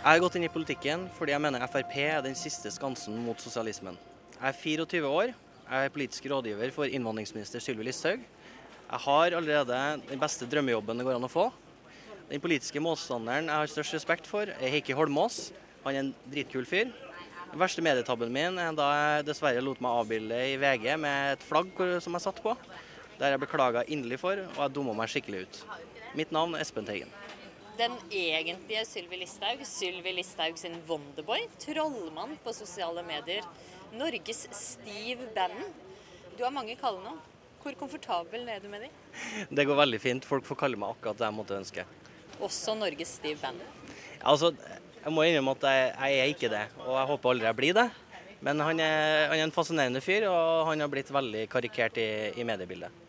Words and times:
Jeg 0.00 0.16
har 0.16 0.20
gått 0.24 0.36
inn 0.38 0.46
i 0.46 0.48
politikken 0.48 1.02
fordi 1.12 1.34
jeg 1.34 1.42
mener 1.44 1.60
Frp 1.68 1.90
er 2.00 2.22
den 2.24 2.36
siste 2.38 2.70
skansen 2.72 3.18
mot 3.20 3.36
sosialismen. 3.44 3.98
Jeg 4.32 4.46
er 4.48 4.54
24 4.56 5.08
år, 5.10 5.32
jeg 5.66 5.88
er 5.88 5.92
politisk 5.92 6.28
rådgiver 6.32 6.70
for 6.72 6.88
innvandringsminister 6.88 7.60
Sylvi 7.60 7.84
Listhaug. 7.84 8.22
Jeg 8.22 9.00
har 9.04 9.36
allerede 9.36 9.80
den 10.08 10.22
beste 10.22 10.48
drømmejobben 10.48 10.96
det 10.96 11.04
går 11.04 11.18
an 11.18 11.26
å 11.28 11.28
få. 11.28 11.44
Den 12.30 12.40
politiske 12.40 12.80
motstanderen 12.80 13.50
jeg 13.52 13.60
har 13.60 13.72
størst 13.74 13.98
respekt 13.98 14.30
for, 14.30 14.48
er 14.48 14.72
Heikki 14.72 14.96
Holmås. 14.96 15.50
Han 15.84 15.92
er 15.92 16.02
en 16.06 16.14
dritkul 16.32 16.64
fyr. 16.70 16.88
Den 17.50 17.60
verste 17.60 17.84
medietabben 17.84 18.32
min 18.32 18.56
er 18.62 18.78
da 18.78 18.86
jeg 18.94 19.26
dessverre 19.28 19.60
lot 19.66 19.82
meg 19.84 19.98
avbilde 20.00 20.38
i 20.54 20.56
VG 20.64 20.94
med 21.02 21.34
et 21.34 21.44
flagg 21.44 21.76
som 22.00 22.16
jeg 22.16 22.24
satt 22.24 22.40
på. 22.40 22.56
Der 23.20 23.36
jeg 23.36 23.44
beklaga 23.44 23.84
inderlig 23.84 24.22
for, 24.24 24.40
og 24.54 24.64
jeg 24.64 24.74
dumma 24.78 24.96
meg 24.96 25.12
skikkelig 25.12 25.44
ut. 25.44 25.60
Mitt 26.16 26.32
navn 26.32 26.56
er 26.56 26.64
Espen 26.64 26.88
Teigen 26.88 27.12
den 27.78 27.94
egentlige 28.10 28.84
Sylvi 28.88 29.20
Listhaug, 29.20 29.62
Sylvi 29.66 30.12
Listhaug 30.16 30.58
sin 30.58 30.76
Wonderboy, 30.88 31.46
trollmann 31.62 32.36
på 32.44 32.54
sosiale 32.56 33.04
medier, 33.06 33.46
Norges 33.92 34.46
Steve 34.54 35.28
Bannon. 35.34 35.72
Du 36.38 36.44
har 36.44 36.54
mange 36.54 36.76
kallenavn. 36.80 37.18
Hvor 37.60 37.74
komfortabel 37.76 38.48
er 38.48 38.60
du 38.62 38.68
med 38.72 38.86
dem? 38.86 38.92
Det 39.52 39.66
går 39.68 39.76
veldig 39.76 40.00
fint. 40.00 40.24
Folk 40.24 40.46
får 40.48 40.56
kalle 40.62 40.80
meg 40.80 40.94
akkurat 40.94 41.18
det 41.18 41.26
jeg 41.26 41.36
måtte 41.36 41.58
ønske. 41.58 41.84
Også 42.40 42.72
Norges 42.78 43.18
Steve 43.20 43.36
Bannon? 43.42 43.66
Altså, 44.20 44.54
jeg 45.00 45.12
må 45.12 45.26
innrømme 45.26 45.56
at 45.58 45.66
jeg, 45.68 45.90
jeg, 45.92 46.20
er 46.20 46.32
ikke 46.34 46.52
det, 46.52 46.64
og 46.86 46.94
jeg 46.96 47.10
håper 47.12 47.34
aldri 47.34 47.50
jeg 47.50 47.58
blir 47.60 47.76
det. 47.76 47.86
Men 48.40 48.62
han 48.64 48.80
er, 48.80 49.28
han 49.28 49.36
er 49.36 49.44
en 49.44 49.52
fascinerende 49.52 50.00
fyr, 50.00 50.24
og 50.30 50.70
han 50.70 50.80
har 50.80 50.88
blitt 50.92 51.12
veldig 51.12 51.44
karikert 51.52 52.00
i, 52.00 52.08
i 52.40 52.46
mediebildet. 52.48 53.08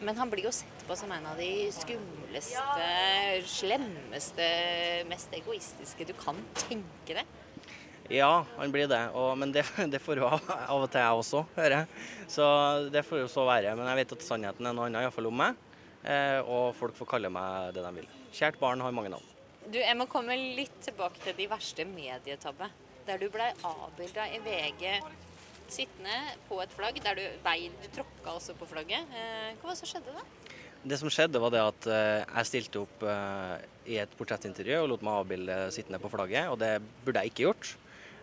Men 0.00 0.16
han 0.16 0.30
blir 0.32 0.46
jo 0.48 0.52
sett 0.54 0.84
på 0.88 0.96
som 0.96 1.12
en 1.12 1.26
av 1.28 1.36
de 1.36 1.68
skumleste, 1.76 2.88
slemmeste, 3.44 4.46
mest 5.10 5.34
egoistiske 5.36 6.06
du 6.08 6.14
kan 6.16 6.40
tenke 6.56 7.18
deg. 7.20 7.36
Ja, 8.10 8.44
han 8.56 8.72
blir 8.74 8.88
det. 8.90 9.02
Og, 9.14 9.36
men 9.38 9.52
det, 9.54 9.64
det, 9.92 10.00
får 10.02 10.22
jo 10.22 10.26
av, 10.26 10.40
av, 10.56 10.82
og 10.82 10.88
til 10.90 11.04
jeg 11.04 11.18
også 11.22 11.44
høre. 11.54 11.84
Så 12.28 12.46
det 12.90 13.04
får 13.06 13.24
jo 13.24 13.28
så 13.30 13.44
være. 13.46 13.76
Men 13.78 13.90
jeg 13.92 14.02
vet 14.02 14.14
at 14.16 14.26
sannheten 14.26 14.66
er 14.66 14.74
noe 14.74 14.88
annet, 14.88 15.04
iallfall 15.06 15.30
om 15.30 15.38
meg. 15.44 15.66
Eh, 16.02 16.40
og 16.40 16.72
folk 16.78 16.96
får 16.96 17.10
kalle 17.14 17.30
meg 17.32 17.74
det 17.76 17.84
de 17.84 17.92
vil. 18.00 18.08
Kjært 18.34 18.58
barn 18.60 18.82
har 18.82 18.94
mange 18.96 19.12
navn. 19.12 19.26
Du, 19.70 19.78
Jeg 19.78 19.96
må 19.98 20.08
komme 20.10 20.34
litt 20.34 20.80
tilbake 20.82 21.20
til 21.22 21.36
de 21.38 21.46
verste 21.50 21.86
medietabbe. 21.86 22.70
Der 23.06 23.20
du 23.20 23.28
blei 23.32 23.50
avbilda 23.66 24.26
i 24.32 24.40
VG 24.42 24.86
sittende 25.74 26.16
på 26.48 26.60
et 26.62 26.72
flagg 26.74 26.98
der 27.02 27.18
du, 27.18 27.24
du 27.40 27.86
tråkka 27.94 28.36
også 28.36 28.56
på 28.58 28.68
flagget. 28.70 29.06
Eh, 29.14 29.52
hva 29.56 29.70
var 29.70 29.74
det 29.76 29.80
som 29.82 29.90
skjedde 29.90 30.14
da? 30.16 30.24
Det 30.80 30.96
som 30.96 31.12
skjedde 31.12 31.42
var 31.42 31.52
det 31.52 31.62
at 31.62 31.88
eh, 31.92 32.22
jeg 32.24 32.48
stilte 32.48 32.82
opp 32.84 33.04
eh, 33.04 33.54
i 33.92 33.98
et 34.00 34.16
portrettintervju 34.18 34.78
og 34.80 34.90
lot 34.92 35.04
meg 35.06 35.18
avbilde 35.20 35.58
sittende 35.74 36.00
på 36.02 36.10
flagget, 36.12 36.48
og 36.52 36.60
det 36.62 36.78
burde 37.04 37.24
jeg 37.24 37.34
ikke 37.34 37.48
gjort. 37.48 37.76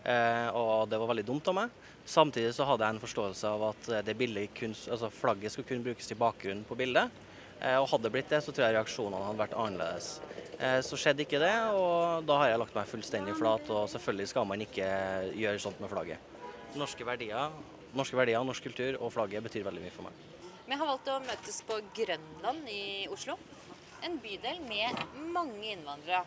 Og 0.07 0.85
det 0.87 0.95
var 1.01 1.09
veldig 1.09 1.23
dumt 1.27 1.47
av 1.51 1.55
meg. 1.57 1.71
Samtidig 2.07 2.53
så 2.55 2.63
hadde 2.69 2.85
jeg 2.85 2.95
en 2.95 3.01
forståelse 3.01 3.49
av 3.49 3.63
at 3.73 3.89
det 4.07 4.13
kun, 4.55 4.71
altså 4.71 5.09
flagget 5.11 5.51
skulle 5.51 5.67
kun 5.67 5.83
brukes 5.83 6.07
til 6.07 6.15
bakgrunn 6.21 6.61
på 6.63 6.77
bildet. 6.79 7.11
Og 7.81 7.89
hadde 7.91 8.05
det 8.05 8.13
blitt 8.13 8.31
det, 8.31 8.39
så 8.45 8.53
tror 8.53 8.69
jeg 8.69 8.77
reaksjonene 8.77 9.25
hadde 9.25 9.41
vært 9.41 9.57
annerledes. 9.57 10.07
Så 10.87 11.01
skjedde 11.01 11.25
ikke 11.25 11.43
det, 11.43 11.51
og 11.75 12.23
da 12.29 12.39
har 12.39 12.53
jeg 12.53 12.63
lagt 12.63 12.79
meg 12.79 12.87
fullstendig 12.87 13.35
flat. 13.35 13.67
Og 13.67 13.91
selvfølgelig 13.97 14.31
skal 14.31 14.47
man 14.47 14.63
ikke 14.63 14.87
gjøre 15.35 15.65
sånt 15.65 15.83
med 15.83 15.91
flagget 15.91 16.36
norske 16.75 17.05
verdier, 17.07 17.53
norske 17.97 18.17
verdier, 18.17 18.43
norsk 18.45 18.67
kultur 18.67 18.97
og 18.99 19.13
flagget 19.15 19.45
betyr 19.45 19.65
veldig 19.67 19.83
mye 19.85 19.93
for 19.93 20.07
meg. 20.07 20.25
Vi 20.67 20.75
har 20.75 20.89
valgt 20.89 21.07
å 21.07 21.21
møtes 21.23 21.61
på 21.63 21.77
Grønland 21.95 22.67
i 22.67 23.07
Oslo. 23.13 23.37
En 24.03 24.17
bydel 24.21 24.59
med 24.67 24.99
mange 25.31 25.71
innvandrere. 25.71 26.25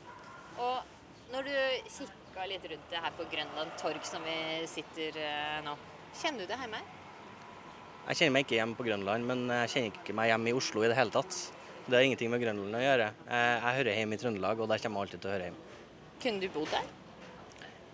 Og 0.61 1.35
når 1.35 1.51
du 1.51 1.53
kikka 1.93 2.47
litt 2.49 2.65
rundt 2.73 2.89
det 2.91 3.03
her 3.05 3.15
på 3.19 3.27
Grønland 3.31 3.77
torg 3.81 4.01
som 4.09 4.25
vi 4.25 4.65
sitter 4.71 5.21
eh, 5.21 5.61
nå, 5.67 5.77
kjenner 6.23 6.47
du 6.47 6.51
det 6.51 6.59
hjemme? 6.63 6.81
Jeg 8.09 8.17
kjenner 8.17 8.35
meg 8.35 8.47
ikke 8.47 8.57
hjemme 8.57 8.79
på 8.79 8.87
Grønland, 8.89 9.29
men 9.29 9.45
jeg 9.61 9.73
kjenner 9.75 10.01
ikke 10.01 10.17
meg 10.17 10.33
hjemme 10.33 10.51
i 10.51 10.57
Oslo 10.57 10.83
i 10.83 10.89
det 10.91 10.97
hele 10.99 11.15
tatt. 11.15 11.37
Det 11.85 11.99
har 11.99 12.07
ingenting 12.07 12.33
med 12.33 12.43
Grønland 12.43 12.81
å 12.81 12.83
gjøre. 12.83 13.11
Jeg 13.29 13.77
hører 13.77 14.01
hjemme 14.01 14.17
i 14.17 14.23
Trøndelag, 14.25 14.63
og 14.63 14.73
der 14.73 14.83
kommer 14.83 15.01
jeg 15.01 15.11
alltid 15.11 15.23
til 15.23 15.31
å 15.31 15.35
høre 15.35 15.51
hjemme. 15.51 15.69
Kunne 16.25 16.43
du 16.43 16.49
bodd 16.55 16.73
der? 16.73 16.89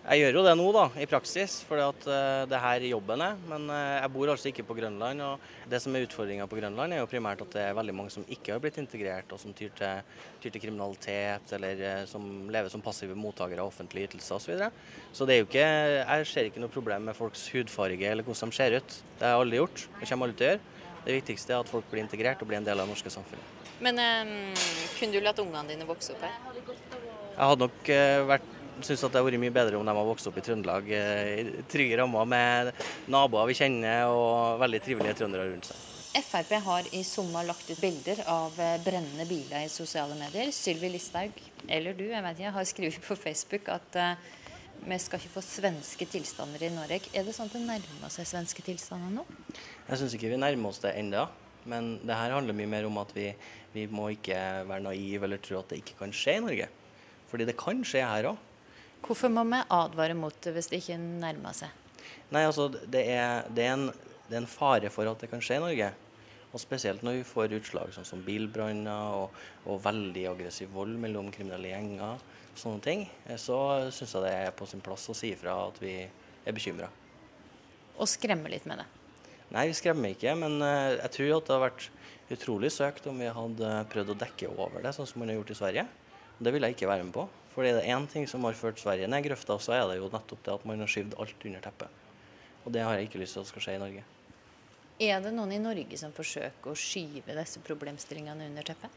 Jeg 0.07 0.21
gjør 0.21 0.37
jo 0.37 0.41
det 0.45 0.53
nå, 0.55 0.65
da, 0.71 0.85
i 1.03 1.05
praksis, 1.09 1.57
at 1.67 2.05
uh, 2.07 2.45
det 2.47 2.59
her 2.63 2.83
jobben 2.87 3.19
er. 3.25 3.33
Men 3.49 3.65
uh, 3.67 3.97
jeg 3.99 4.11
bor 4.13 4.29
altså 4.31 4.47
ikke 4.47 4.63
på 4.69 4.77
Grønland. 4.77 5.19
og 5.19 5.67
Det 5.67 5.81
som 5.83 5.97
er 5.99 6.05
utfordringa 6.05 6.45
på 6.47 6.55
Grønland, 6.61 6.95
er 6.95 7.01
jo 7.01 7.09
primært 7.11 7.43
at 7.43 7.51
det 7.51 7.65
er 7.65 7.75
veldig 7.75 7.95
mange 7.97 8.13
som 8.15 8.23
ikke 8.23 8.53
har 8.55 8.61
blitt 8.63 8.79
integrert, 8.79 9.35
og 9.35 9.41
som 9.41 9.51
tyr 9.51 9.73
til, 9.75 10.07
tyr 10.39 10.55
til 10.55 10.63
kriminalitet, 10.63 11.51
eller 11.59 11.83
uh, 11.83 12.05
som 12.07 12.23
lever 12.55 12.71
som 12.71 12.85
passive 12.85 13.19
mottakere 13.19 13.59
av 13.59 13.67
offentlige 13.67 14.13
ytelser 14.13 14.37
osv. 14.39 14.47
Så, 14.47 14.53
videre. 14.53 14.71
så 15.11 15.27
det 15.27 15.35
er 15.35 15.41
jo 15.41 15.49
ikke, 15.49 15.67
jeg 15.67 16.31
ser 16.31 16.47
ikke 16.47 16.63
noe 16.63 16.71
problem 16.71 17.09
med 17.11 17.19
folks 17.19 17.43
hudfarge 17.51 18.07
eller 18.07 18.23
hvordan 18.23 18.55
de 18.55 18.61
ser 18.61 18.79
ut. 18.79 18.99
Det 19.19 19.27
har 19.27 19.43
aldri 19.43 19.59
gjort, 19.59 19.87
det 19.99 20.07
kommer 20.07 20.31
aldri 20.31 20.39
til 20.39 20.47
å 20.47 20.53
gjøre. 20.53 20.65
Det 21.03 21.19
viktigste 21.19 21.51
er 21.51 21.65
at 21.65 21.71
folk 21.71 21.91
blir 21.91 22.05
integrert 22.05 22.39
og 22.39 22.47
blir 22.47 22.61
en 22.61 22.67
del 22.67 22.79
av 22.79 22.87
det 22.87 22.95
norske 22.95 23.11
samfunnet. 23.11 23.55
Men 23.83 23.99
um, 23.99 24.37
kunne 24.95 25.11
du 25.11 25.19
latt 25.19 25.43
ungene 25.43 25.67
dine 25.75 25.87
vokse 25.87 26.15
opp 26.15 26.23
her? 26.23 26.39
Jeg 26.55 27.43
hadde 27.43 27.67
nok 27.67 27.91
vært 28.31 28.53
syns 28.81 29.01
det 29.01 29.07
hadde 29.07 29.25
vært 29.25 29.41
mye 29.41 29.53
bedre 29.53 29.79
om 29.79 29.85
de 29.85 29.93
hadde 29.93 30.09
vokst 30.11 30.29
opp 30.29 30.39
i 30.39 30.43
Trøndelag 30.45 30.89
eh, 30.93 31.33
i 31.41 31.67
trygge 31.69 31.99
rammer 31.99 32.29
med 32.29 32.71
naboer 33.11 33.49
vi 33.49 33.57
kjenner 33.57 34.11
og 34.13 34.61
veldig 34.63 34.81
trivelige 34.85 35.19
trøndere 35.21 35.47
rundt 35.51 35.69
seg. 35.71 35.85
Frp 36.17 36.51
har 36.65 36.87
i 36.97 37.03
sommer 37.05 37.45
lagt 37.45 37.69
ut 37.69 37.81
bilder 37.81 38.23
av 38.31 38.55
eh, 38.61 38.79
brennende 38.81 39.27
biler 39.29 39.67
i 39.67 39.71
sosiale 39.71 40.17
medier. 40.17 40.49
Sylvi 40.55 40.89
Listhaug, 40.93 41.41
eller 41.69 41.97
du, 41.97 42.07
jeg 42.09 42.23
vet 42.25 42.41
ikke, 42.41 42.53
har 42.57 42.69
skrevet 42.69 43.05
på 43.05 43.17
Facebook 43.19 43.69
at 43.73 43.99
uh, 44.01 44.37
vi 44.87 44.97
skal 45.01 45.21
ikke 45.21 45.33
få 45.35 45.43
svenske 45.45 46.07
tilstander 46.09 46.63
i 46.65 46.71
Norge. 46.73 47.11
Er 47.13 47.27
det 47.27 47.35
sånn 47.37 47.51
at 47.51 47.57
det 47.57 47.65
nærmer 47.65 48.13
seg 48.13 48.29
svenske 48.29 48.65
tilstander 48.65 49.13
nå? 49.19 49.25
Jeg 49.89 50.01
syns 50.01 50.17
ikke 50.17 50.31
vi 50.33 50.41
nærmer 50.41 50.73
oss 50.73 50.81
det 50.83 50.95
ennå. 50.97 51.27
Men 51.67 51.97
det 51.99 52.15
her 52.15 52.31
handler 52.31 52.55
mye 52.55 52.69
mer 52.71 52.85
om 52.87 52.97
at 53.01 53.09
vi, 53.15 53.27
vi 53.73 53.85
må 53.91 54.07
ikke 54.13 54.37
være 54.69 54.85
naive 54.85 55.27
eller 55.27 55.41
tro 55.43 55.59
at 55.59 55.73
det 55.73 55.81
ikke 55.81 55.97
kan 55.99 56.13
skje 56.15 56.37
i 56.37 56.43
Norge. 56.45 56.69
Fordi 57.27 57.47
det 57.49 57.57
kan 57.59 57.83
skje 57.85 58.05
her 58.07 58.31
òg. 58.31 58.45
Hvorfor 59.05 59.31
må 59.31 59.43
vi 59.47 59.61
advare 59.73 60.17
mot 60.17 60.35
det 60.43 60.53
hvis 60.55 60.69
det 60.71 60.81
ikke 60.81 60.97
nærmer 60.97 61.55
seg? 61.55 61.71
Nei, 62.33 62.43
altså, 62.43 62.67
det 62.69 63.05
er, 63.13 63.47
det, 63.53 63.63
er 63.63 63.77
en, 63.77 63.87
det 64.27 64.35
er, 64.35 64.41
en, 64.41 64.49
fare 64.49 64.91
for 64.91 65.07
at 65.09 65.23
det 65.23 65.29
kan 65.31 65.43
skje 65.43 65.59
i 65.59 65.63
Norge. 65.63 65.91
Og 66.51 66.61
Spesielt 66.63 67.03
når 67.05 67.19
vi 67.19 67.27
får 67.27 67.55
utslag 67.59 67.93
sånn 67.95 68.07
som 68.07 68.23
bilbranner 68.25 69.15
og, 69.21 69.39
og, 69.65 69.79
veldig 69.83 70.25
aggressiv 70.31 70.71
vold 70.75 70.95
mellom 70.99 71.31
kriminelle 71.31 71.71
gjenger. 71.71 72.23
sånne 72.57 72.81
ting, 72.81 73.09
Så 73.35 73.57
syns 73.91 74.15
jeg 74.15 74.23
det 74.23 74.33
er 74.33 74.55
på 74.55 74.65
sin 74.65 74.81
plass 74.81 75.09
å 75.09 75.15
si 75.15 75.31
ifra 75.35 75.55
at 75.67 75.81
vi 75.81 75.99
er 76.01 76.55
bekymra. 76.55 76.89
Og 77.97 78.07
skremme 78.09 78.49
litt 78.49 78.65
med 78.65 78.81
det? 78.81 78.87
Nei, 79.53 79.67
vi 79.69 79.77
skremmer 79.77 80.15
ikke. 80.15 80.33
Men 80.35 80.59
eh, 80.61 80.97
jeg 81.03 81.13
tror 81.15 81.37
at 81.37 81.47
det 81.47 81.55
hadde 81.55 81.67
vært 81.67 81.89
utrolig 82.37 82.71
søkt 82.75 83.07
om 83.07 83.19
vi 83.21 83.29
hadde 83.31 83.73
prøvd 83.91 84.13
å 84.13 84.19
dekke 84.25 84.51
over 84.51 84.83
det, 84.83 84.91
sånn 84.95 85.07
som 85.07 85.21
man 85.21 85.31
har 85.31 85.39
gjort 85.39 85.53
i 85.53 85.59
Sverige. 85.61 85.85
Det 86.37 86.53
vil 86.53 86.67
jeg 86.67 86.75
ikke 86.75 86.89
være 86.89 87.05
med 87.07 87.15
på. 87.15 87.27
Fordi 87.57 87.71
det 87.73 87.79
er 87.81 87.95
én 87.95 88.03
ting 88.05 88.27
som 88.29 88.43
har 88.45 88.53
ført 88.53 88.77
Sverige 88.77 89.07
ned 89.09 89.23
grøfta, 89.25 89.55
så 89.57 89.73
er 89.73 89.87
det 89.89 89.95
jo 89.97 90.11
nettopp 90.13 90.43
det 90.45 90.51
at 90.53 90.65
man 90.69 90.83
har 90.83 90.91
skyvd 90.93 91.15
alt 91.17 91.45
under 91.49 91.63
teppet. 91.65 92.03
Og 92.67 92.73
det 92.75 92.83
har 92.85 92.93
jeg 92.93 93.07
ikke 93.07 93.21
lyst 93.23 93.33
til 93.33 93.41
at 93.41 93.49
skal 93.49 93.63
skje 93.65 93.73
i 93.73 93.79
Norge. 93.81 94.03
Er 95.01 95.23
det 95.25 95.31
noen 95.33 95.55
i 95.55 95.57
Norge 95.61 95.97
som 95.97 96.13
forsøker 96.13 96.69
å 96.69 96.77
skyve 96.77 97.33
disse 97.33 97.63
problemstillingene 97.65 98.51
under 98.51 98.67
teppet? 98.67 98.93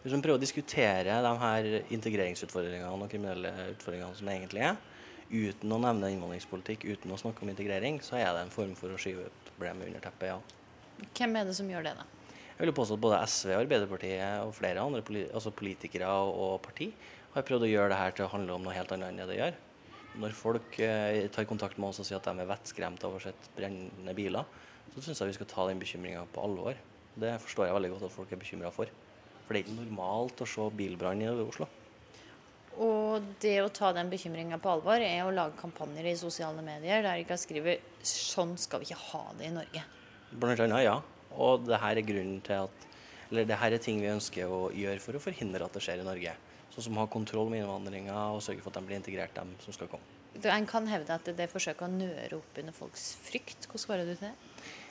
Hvis 0.00 0.16
man 0.16 0.24
prøver 0.24 0.40
å 0.40 0.40
diskutere 0.40 1.18
de 1.26 1.32
her 1.42 1.68
integreringsutfordringene 1.92 2.88
og 2.88 3.12
kriminelle 3.12 3.52
utfordringene 3.74 4.16
som 4.16 4.30
det 4.30 4.38
egentlig 4.38 4.64
er, 4.70 4.80
uten 5.28 5.76
å 5.76 5.80
nevne 5.84 6.10
innvandringspolitikk, 6.14 6.86
uten 6.88 7.12
å 7.12 7.20
snakke 7.20 7.44
om 7.44 7.52
integrering, 7.52 8.00
så 8.04 8.16
er 8.16 8.30
det 8.32 8.46
en 8.46 8.52
form 8.54 8.72
for 8.78 8.96
å 8.96 9.00
skyve 9.00 9.28
problemet 9.50 9.90
under 9.90 10.04
teppet, 10.04 10.32
ja. 10.32 11.04
Hvem 11.12 11.36
er 11.36 11.48
det 11.50 11.56
som 11.60 11.68
gjør 11.68 11.84
det, 11.84 11.94
da? 12.00 12.08
Jeg 12.54 12.68
vil 12.68 12.76
påstå 12.76 12.96
at 12.96 13.04
både 13.04 13.20
SV, 13.28 13.52
Arbeiderpartiet 13.58 14.44
og 14.46 14.54
flere 14.56 14.80
andre 14.80 15.24
altså 15.34 15.52
politikere 15.52 16.08
og 16.08 16.60
parti 16.64 16.92
har 17.34 17.46
prøvd 17.46 17.66
å 17.66 17.70
gjøre 17.70 17.92
det 17.92 18.00
her 18.00 18.14
til 18.14 18.26
å 18.26 18.32
handle 18.32 18.56
om 18.56 18.66
noe 18.66 18.74
helt 18.76 18.92
annet 18.94 19.10
enn 19.10 19.22
det 19.22 19.28
det 19.30 19.38
gjør. 19.40 19.56
Når 20.22 20.34
folk 20.38 20.76
eh, 20.82 21.26
tar 21.34 21.48
kontakt 21.50 21.78
med 21.80 21.90
oss 21.90 21.98
og 22.02 22.06
sier 22.06 22.20
at 22.20 22.28
de 22.28 22.42
er 22.42 22.50
vettskremte 22.50 23.08
av 23.08 23.16
å 23.16 23.22
se 23.22 23.32
brennende 23.56 24.14
biler, 24.14 24.46
så 24.94 25.02
syns 25.02 25.20
jeg 25.20 25.32
vi 25.32 25.38
skal 25.40 25.50
ta 25.50 25.64
den 25.66 25.80
bekymringa 25.82 26.22
på 26.30 26.44
alvor. 26.44 26.78
Det 27.18 27.32
forstår 27.42 27.68
jeg 27.68 27.78
veldig 27.78 27.90
godt 27.94 28.06
at 28.06 28.14
folk 28.14 28.34
er 28.34 28.38
bekymra 28.38 28.70
for. 28.74 28.90
For 29.44 29.54
det 29.54 29.60
er 29.60 29.66
ikke 29.66 29.80
normalt 29.80 30.44
å 30.44 30.48
se 30.48 30.68
bilbrann 30.78 31.24
i 31.24 31.32
Oslo. 31.32 31.66
Og 32.82 33.26
det 33.42 33.58
å 33.62 33.70
ta 33.70 33.92
den 33.94 34.08
bekymringa 34.10 34.58
på 34.62 34.70
alvor 34.70 35.02
er 35.02 35.20
å 35.22 35.34
lage 35.34 35.58
kampanjer 35.60 36.08
i 36.10 36.16
sosiale 36.18 36.62
medier 36.64 37.04
der 37.04 37.20
de 37.20 37.26
kan 37.28 37.38
skrive 37.38 37.78
'sånn 38.02 38.56
skal 38.58 38.80
vi 38.80 38.90
ikke 38.90 39.04
ha 39.12 39.24
det 39.38 39.46
i 39.46 39.54
Norge'. 39.54 39.84
Blant 40.32 40.60
annet, 40.60 40.82
ja. 40.82 41.00
Og 41.30 41.66
det 41.66 41.78
her 41.78 41.96
er 41.96 42.02
grunnen 42.02 42.40
til 42.42 42.66
at 42.66 42.90
Eller 43.30 43.44
det 43.44 43.56
her 43.56 43.72
er 43.72 43.78
ting 43.78 44.00
vi 44.00 44.06
ønsker 44.06 44.46
å 44.46 44.70
gjøre 44.70 45.00
for 45.00 45.16
å 45.16 45.18
forhindre 45.18 45.64
at 45.64 45.72
det 45.72 45.82
skjer 45.82 45.98
i 45.98 46.04
Norge. 46.04 46.36
Sånn 46.74 46.88
som 46.88 46.96
har 46.98 47.06
kontroll 47.06 47.52
med 47.52 47.62
innvandringa 47.62 48.16
og 48.34 48.40
sørger 48.42 48.64
for 48.64 48.74
at 48.74 48.80
de 48.80 48.88
blir 48.88 48.98
integrert, 48.98 49.34
dem 49.36 49.52
som 49.62 49.76
skal 49.76 49.90
komme. 49.92 50.02
En 50.42 50.66
kan 50.66 50.88
hevde 50.90 51.14
at 51.14 51.28
det 51.30 51.44
er 51.44 51.50
forsøk 51.52 51.84
å 51.86 51.90
nøre 51.92 52.40
opp 52.40 52.58
under 52.58 52.74
folks 52.74 53.12
frykt. 53.22 53.68
Hvordan 53.68 53.84
svarer 53.84 54.08
du 54.08 54.16
til 54.16 54.26
det? 54.26 54.32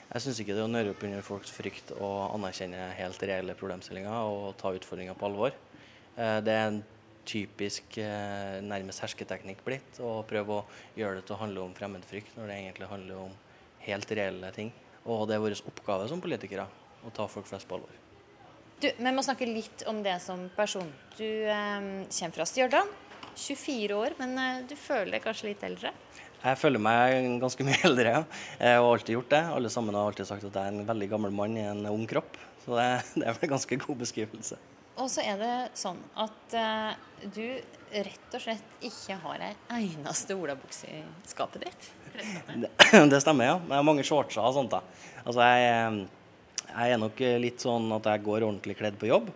Jeg 0.08 0.24
syns 0.24 0.40
ikke 0.40 0.56
det 0.56 0.62
er 0.62 0.68
å 0.68 0.72
nøre 0.72 0.94
opp 0.94 1.04
under 1.04 1.24
folks 1.26 1.52
frykt 1.52 1.92
å 1.96 2.08
anerkjenne 2.30 2.88
helt 2.96 3.22
reelle 3.28 3.56
problemstillinger 3.58 4.32
og 4.32 4.54
ta 4.60 4.72
utfordringer 4.76 5.16
på 5.20 5.28
alvor. 5.28 5.56
Eh, 6.16 6.38
det 6.44 6.54
er 6.54 6.68
en 6.70 6.80
typisk 7.28 7.98
eh, 8.00 8.60
nærmest 8.64 9.04
hersketeknikk 9.04 9.60
blitt. 9.66 10.00
Å 10.00 10.22
prøve 10.28 10.60
å 10.60 10.64
gjøre 10.96 11.20
det 11.20 11.26
til 11.28 11.36
å 11.36 11.40
handle 11.42 11.66
om 11.66 11.76
fremmedfrykt, 11.76 12.36
når 12.38 12.48
det 12.48 12.58
egentlig 12.62 12.90
handler 12.92 13.26
om 13.26 13.36
helt 13.84 14.16
reelle 14.16 14.52
ting. 14.56 14.72
Og 15.04 15.26
det 15.28 15.36
er 15.36 15.44
vår 15.44 15.58
oppgave 15.68 16.08
som 16.08 16.24
politikere 16.24 16.68
å 17.04 17.12
ta 17.12 17.28
folk 17.28 17.48
flest 17.48 17.68
på 17.68 17.76
alvor. 17.76 18.03
Du, 18.80 18.90
Vi 18.98 19.12
må 19.14 19.22
snakke 19.24 19.46
litt 19.48 19.84
om 19.90 20.02
det 20.04 20.18
som 20.24 20.48
person. 20.56 20.90
Du 21.18 21.26
eh, 21.26 21.80
kommer 22.08 22.38
fra 22.38 22.46
Stjørdal. 22.48 22.90
24 23.34 23.96
år, 23.98 24.14
men 24.18 24.36
eh, 24.38 24.64
du 24.68 24.74
føler 24.78 25.16
deg 25.16 25.24
kanskje 25.24 25.50
litt 25.52 25.64
eldre? 25.66 25.92
Jeg 26.44 26.60
føler 26.60 26.82
meg 26.82 27.38
ganske 27.40 27.64
mye 27.64 27.80
eldre, 27.88 28.10
ja. 28.18 28.22
Jeg 28.58 28.76
har 28.76 28.86
alltid 28.90 29.16
gjort 29.16 29.30
det. 29.32 29.42
Alle 29.56 29.70
sammen 29.72 29.96
har 29.96 30.10
alltid 30.10 30.28
sagt 30.28 30.44
at 30.44 30.58
jeg 30.58 30.72
er 30.72 30.76
en 30.76 30.88
veldig 30.90 31.08
gammel 31.14 31.32
mann 31.34 31.56
i 31.56 31.64
en 31.64 31.86
ung 31.88 32.04
kropp. 32.10 32.36
Så 32.64 32.76
det, 32.76 32.88
det 33.20 33.28
er 33.30 33.38
en 33.38 33.54
ganske 33.54 33.80
god 33.86 34.00
beskrivelse. 34.02 34.60
Og 35.00 35.08
så 35.10 35.24
er 35.26 35.40
det 35.40 35.54
sånn 35.78 35.98
at 36.22 36.54
eh, 36.54 36.90
du 37.34 37.46
rett 37.94 38.36
og 38.36 38.42
slett 38.42 38.84
ikke 38.86 39.16
har 39.24 39.42
ei 39.48 39.54
eneste 39.80 40.36
olabukse 40.38 40.90
i 40.90 41.00
skapet 41.26 41.64
ditt? 41.66 41.88
Det, 42.14 42.70
det, 43.12 43.22
stemmer, 43.22 43.48
ja. 43.48 43.56
Jeg 43.58 43.74
har 43.74 43.86
mange 43.86 44.04
shortser 44.06 44.44
og 44.44 44.54
sånt. 44.54 44.76
da. 44.76 44.84
Altså, 45.24 45.48
jeg, 45.48 46.06
jeg, 46.74 46.94
er 46.94 47.00
nok 47.00 47.24
litt 47.42 47.62
sånn 47.62 47.88
at 47.96 48.10
jeg 48.10 48.24
går 48.26 48.46
ordentlig 48.46 48.76
kledd 48.80 48.98
på 49.00 49.08
jobb. 49.10 49.30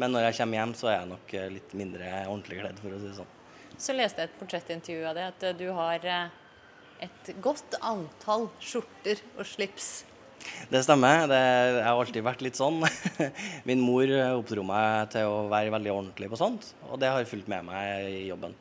Men 0.00 0.14
når 0.14 0.28
jeg 0.28 0.38
kommer 0.40 0.60
hjem, 0.60 0.72
så 0.78 0.88
er 0.90 0.96
jeg 0.96 1.10
nok 1.12 1.34
litt 1.54 1.76
mindre 1.78 2.08
ordentlig 2.24 2.62
kledd, 2.62 2.80
for 2.82 2.94
å 2.94 3.02
si 3.02 3.10
det 3.10 3.18
sånn. 3.18 3.34
Så 3.74 3.94
leste 3.94 4.22
jeg 4.22 4.30
et 4.30 4.40
portrettintervju 4.40 5.06
av 5.10 5.18
det, 5.18 5.28
at 5.32 5.46
du 5.58 5.68
har 5.74 6.08
eh, 6.08 6.40
et 7.06 7.30
godt 7.42 7.78
antall 7.82 8.48
skjorter 8.62 9.22
og 9.36 9.46
slips 9.50 9.92
det 10.70 10.82
stemmer. 10.84 11.26
Det, 11.30 11.38
jeg 11.38 11.84
har 11.86 12.00
alltid 12.00 12.24
vært 12.24 12.42
litt 12.44 12.58
sånn. 12.58 12.82
Min 13.68 13.82
mor 13.84 14.10
oppdro 14.38 14.64
meg 14.66 15.10
til 15.14 15.30
å 15.30 15.44
være 15.52 15.72
veldig 15.74 15.92
ordentlig 15.92 16.30
på 16.32 16.40
sånt, 16.40 16.72
og 16.88 17.00
det 17.02 17.12
har 17.12 17.28
fulgt 17.28 17.50
med 17.50 17.66
meg 17.68 18.10
i 18.10 18.26
jobben. 18.28 18.56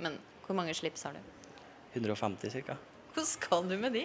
Men 0.00 0.18
hvor 0.46 0.58
mange 0.58 0.74
slips 0.76 1.06
har 1.08 1.16
du? 1.16 1.22
150 1.98 2.62
ca. 2.66 2.78
Hvor 3.14 3.26
skal 3.26 3.66
du 3.68 3.76
med 3.80 3.94
de? 3.96 4.04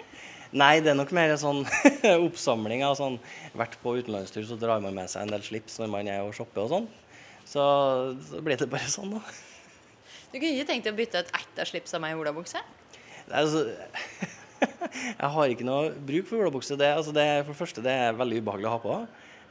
Nei, 0.56 0.80
det 0.84 0.94
er 0.94 0.98
nok 0.98 1.12
mer 1.16 1.34
sånn 1.40 1.64
oppsamling 2.28 2.84
av 2.88 2.96
sånn 3.00 3.18
Vært 3.58 3.76
på 3.82 3.98
utenlandstur, 4.00 4.46
så 4.48 4.58
drar 4.60 4.84
man 4.84 4.96
med 4.96 5.12
seg 5.12 5.26
en 5.26 5.34
del 5.36 5.44
slips 5.46 5.80
når 5.82 5.92
man 5.92 6.10
er 6.12 6.24
og 6.24 6.34
shopper 6.38 6.66
og 6.66 6.72
sånn. 6.72 6.88
Så, 7.46 7.66
så 8.26 8.42
blir 8.46 8.58
det 8.58 8.70
bare 8.72 8.90
sånn, 8.90 9.18
da. 9.18 9.22
Du 10.32 10.40
kunne 10.40 10.56
ikke 10.56 10.70
tenkt 10.72 10.88
deg 10.88 10.96
å 10.96 10.98
bytte 10.98 11.22
ut 11.22 11.36
ett 11.38 11.62
av 11.62 11.70
slipsene 11.70 12.02
med 12.04 12.16
ei 12.16 12.20
olabukse? 12.20 12.62
Altså, 13.30 13.62
jeg 15.22 15.30
har 15.36 15.54
ikke 15.54 15.68
noe 15.68 15.94
bruk 16.08 16.28
for 16.30 16.42
olabukse. 16.42 16.78
Det, 16.80 16.90
altså 16.98 17.14
det, 17.16 17.28
for 17.44 17.54
det 17.54 17.60
første, 17.62 17.84
det 17.86 17.94
er 18.08 18.18
veldig 18.18 18.42
ubehagelig 18.42 18.70
å 18.70 18.74
ha 18.74 18.82
på. 18.84 18.98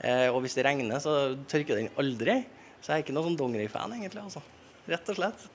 Eh, 0.04 0.26
og 0.28 0.42
hvis 0.44 0.56
det 0.58 0.66
regner, 0.66 1.00
så 1.02 1.34
tørker 1.50 1.80
den 1.80 1.92
aldri. 2.00 2.40
Så 2.80 2.92
jeg 2.92 2.96
er 2.96 3.06
ikke 3.06 3.14
noe 3.16 3.28
sånn 3.28 3.38
dongerifan, 3.40 3.94
egentlig. 3.96 4.26
Altså. 4.26 4.42
Rett 4.90 5.08
og 5.14 5.20
slett. 5.20 5.46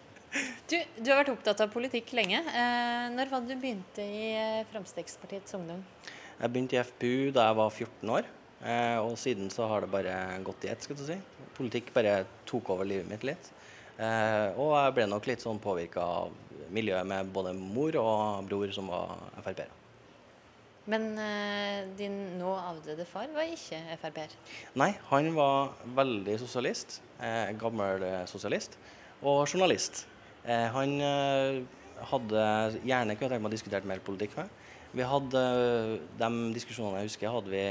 Du, 0.70 0.76
du, 1.02 1.08
har 1.10 1.24
vært 1.24 1.32
opptatt 1.34 1.62
av 1.64 1.72
politikk 1.74 2.12
lenge. 2.14 2.44
Eh, 2.46 3.06
når 3.16 3.32
var 3.32 3.42
det 3.42 3.56
du 3.56 3.62
begynte 3.62 4.04
i 4.06 4.34
eh, 4.38 4.66
Fremskrittspartiets 4.70 5.56
Ungdom? 5.58 5.82
Jeg 6.40 6.54
begynte 6.54 6.78
i 6.78 6.84
FPU 6.86 7.32
da 7.34 7.48
jeg 7.48 7.58
var 7.58 7.72
14 7.74 8.12
år. 8.14 8.30
Eh, 8.60 8.98
og 9.02 9.16
siden 9.18 9.50
så 9.50 9.66
har 9.72 9.82
det 9.82 9.90
bare 9.94 10.14
gått 10.46 10.68
i 10.68 10.70
ett, 10.70 10.86
skal 10.86 11.00
du 11.00 11.02
si. 11.08 11.18
Politikk 11.58 11.90
bare 11.96 12.22
tok 12.50 12.70
over 12.76 12.88
livet 12.88 13.10
mitt 13.10 13.26
litt. 13.26 13.50
Eh, 13.98 14.54
og 14.54 14.76
jeg 14.78 14.96
ble 15.00 15.08
nok 15.10 15.26
litt 15.28 15.44
sånn 15.44 15.60
påvirka 15.64 16.06
av 16.06 16.38
miljøet 16.70 17.10
med 17.10 17.34
både 17.34 17.56
mor 17.58 17.98
og 18.00 18.46
bror 18.48 18.70
som 18.76 18.92
var 18.94 19.18
Frp-ere. 19.42 19.74
Men 20.90 21.10
eh, 21.22 21.90
din 21.98 22.16
nå 22.38 22.54
avdøde 22.54 23.06
far 23.10 23.28
var 23.34 23.50
ikke 23.50 23.82
Frp-er? 24.04 24.38
Nei, 24.80 24.94
han 25.10 25.34
var 25.34 25.74
veldig 25.98 26.38
sosialist. 26.46 27.02
Eh, 27.18 27.50
gammel 27.58 28.06
sosialist. 28.30 28.78
Og 29.20 29.44
journalist. 29.50 30.06
Eh, 30.50 30.68
han 30.74 30.98
eh, 31.06 31.62
hadde 32.10 32.44
gjerne 32.88 33.16
kunne 33.18 33.32
tenkt 33.36 33.44
meg 33.44 33.52
å 33.52 33.54
diskutere 33.54 33.90
mer 33.90 34.04
politikk 34.04 34.36
med. 34.40 34.52
Vi 34.98 35.06
hadde 35.06 35.42
De 36.18 36.30
diskusjonene 36.56 37.04
jeg 37.04 37.12
husker, 37.12 37.34
hadde 37.34 37.54
vi 37.54 37.64